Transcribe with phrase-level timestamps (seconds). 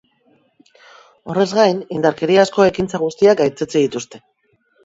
[1.33, 4.27] Horrez gain, indarkeriazko ekintza guztiak gaitzetsi dituzte.